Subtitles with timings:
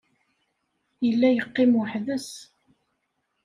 [1.05, 2.29] Yella yeqqim weḥd-s.